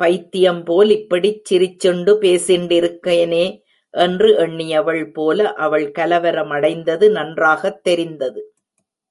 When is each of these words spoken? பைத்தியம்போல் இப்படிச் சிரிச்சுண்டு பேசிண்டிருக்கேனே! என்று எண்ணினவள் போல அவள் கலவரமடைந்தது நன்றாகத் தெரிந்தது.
பைத்தியம்போல் 0.00 0.90
இப்படிச் 0.94 1.44
சிரிச்சுண்டு 1.48 2.12
பேசிண்டிருக்கேனே! 2.20 3.44
என்று 3.94 4.30
எண்ணினவள் 4.38 5.04
போல 5.12 5.38
அவள் 5.58 5.86
கலவரமடைந்தது 5.90 7.08
நன்றாகத் 7.10 7.82
தெரிந்தது. 7.82 8.42